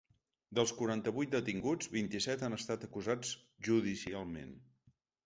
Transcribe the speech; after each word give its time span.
Dels 0.59 0.71
quaranta-vuit 0.77 1.35
detinguts, 1.35 1.89
vint-i-set 1.95 2.45
han 2.47 2.57
estat 2.57 2.87
acusats 2.87 3.35
judicialment. 3.69 4.57